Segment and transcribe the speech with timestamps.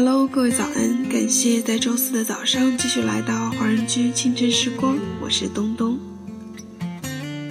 [0.00, 1.08] Hello，各位早安！
[1.08, 5.98] 感谢在周四的早上继续来到华人居清晨时光，我是东东。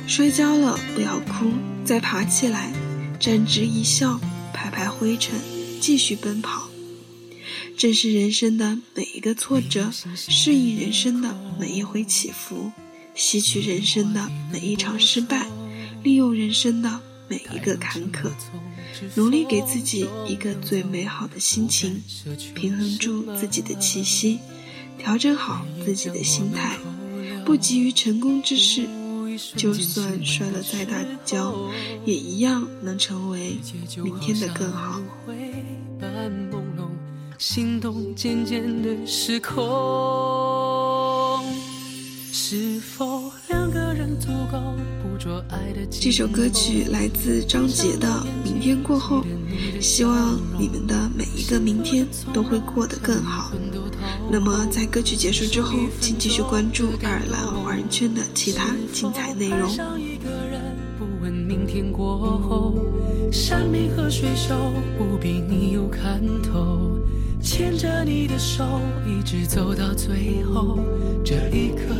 [0.07, 1.51] 摔跤了不要哭，
[1.83, 2.71] 再爬起来，
[3.19, 4.17] 站直一笑，
[4.53, 5.37] 拍拍灰尘，
[5.81, 6.69] 继续奔跑。
[7.77, 12.71] 正视人生的每一个挫折，适应人生的每一回起伏，
[13.13, 15.49] 吸取人生的每一场失败，
[16.01, 18.31] 利用人生的每一个坎坷。
[19.15, 22.01] 努力给自己一个最美好的心情，
[22.55, 24.39] 平衡住自己的气息，
[24.97, 26.77] 调整好自己的心态，
[27.45, 28.87] 不急于成功之事。
[29.55, 31.69] 就算摔了再大的跤，
[32.05, 33.57] 也一样能成为
[33.97, 34.99] 明天的更好。
[37.37, 39.63] 心动渐渐的失控，
[42.33, 43.31] 是否？
[45.89, 48.07] 这首歌曲来自张杰的
[48.43, 49.23] 《明天过后》，
[49.81, 53.51] 希望你们的每一个明天都会过得更好。
[54.29, 59.69] 那么，在歌曲结束之后，请继续关注爱尔兰华人圈的其他精彩内容。
[67.39, 70.79] 牵着你的手，一直走到最后，
[71.23, 71.95] 这一刻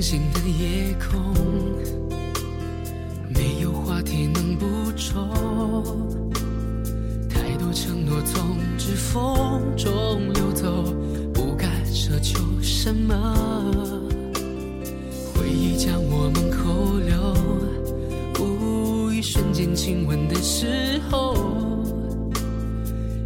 [0.00, 1.20] 星星的夜空。
[3.28, 5.28] 没有话题能补充，
[7.28, 10.84] 太多承诺从指缝中流走，
[11.34, 13.14] 不敢奢求什么。
[15.34, 17.34] 回忆将我们扣留，
[18.42, 21.34] 无一瞬间亲吻的时候，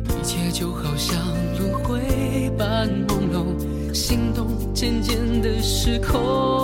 [0.09, 1.17] 一切就好像
[1.57, 6.64] 轮回般朦胧，心动渐渐的失控。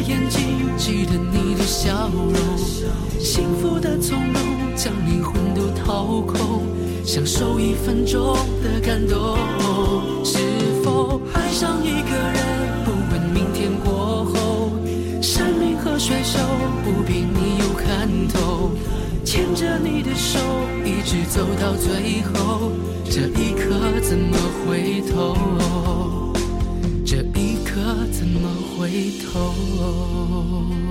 [0.00, 0.40] 眼睛，
[0.76, 2.32] 记得你的笑容，
[3.18, 4.42] 幸福的从容，
[4.74, 6.62] 将灵魂都掏空，
[7.04, 9.36] 享受一分钟的感动。
[10.24, 10.38] 是
[10.82, 14.72] 否爱上一个人，不问明天过后？
[15.20, 16.38] 山明和水秀
[16.82, 18.70] 不比你有看头，
[19.24, 20.38] 牵着你的手
[20.84, 22.72] 一直走到最后，
[23.04, 26.29] 这一刻怎么回头？
[29.00, 30.89] 低头？